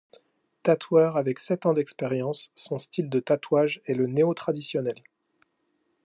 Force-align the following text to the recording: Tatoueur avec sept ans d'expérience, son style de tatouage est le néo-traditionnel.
Tatoueur 0.63 1.15
avec 1.15 1.37
sept 1.37 1.67
ans 1.67 1.73
d'expérience, 1.73 2.51
son 2.55 2.79
style 2.79 3.07
de 3.07 3.19
tatouage 3.19 3.81
est 3.85 3.93
le 3.93 4.07
néo-traditionnel. 4.07 4.99